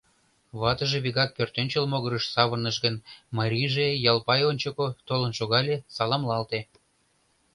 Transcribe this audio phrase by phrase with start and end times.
[0.59, 2.95] Ватыже вигак пӧртӧнчыл могырыш савырныш гын,
[3.37, 6.59] марийже Ялпай ончыко толын шогале, саламлалте: